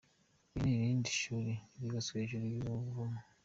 [0.53, 3.19] Iri ni irindi shuli ryubatse hejuru y'ubuvumo.